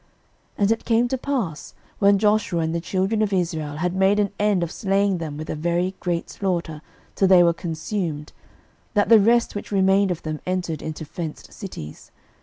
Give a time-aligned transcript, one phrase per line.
[0.57, 4.17] 06:010:020 And it came to pass, when Joshua and the children of Israel had made
[4.19, 6.81] an end of slaying them with a very great slaughter,
[7.13, 8.33] till they were consumed,
[8.95, 12.09] that the rest which remained of them entered into fenced cities.